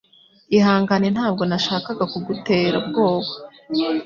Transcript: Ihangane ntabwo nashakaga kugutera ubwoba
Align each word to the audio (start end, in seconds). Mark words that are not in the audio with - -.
Ihangane 0.57 1.07
ntabwo 1.15 1.43
nashakaga 1.49 2.03
kugutera 2.13 2.75
ubwoba 2.81 3.29